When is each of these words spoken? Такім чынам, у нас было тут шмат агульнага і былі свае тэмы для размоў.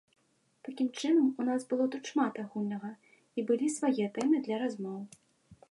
Такім 0.67 0.87
чынам, 1.01 1.27
у 1.41 1.45
нас 1.49 1.61
было 1.73 1.85
тут 1.97 2.03
шмат 2.13 2.33
агульнага 2.45 2.91
і 3.39 3.45
былі 3.51 3.67
свае 3.79 4.05
тэмы 4.19 4.37
для 4.49 4.57
размоў. 4.65 4.99